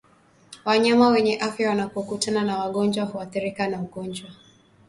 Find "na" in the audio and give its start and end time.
2.43-2.57, 3.67-3.81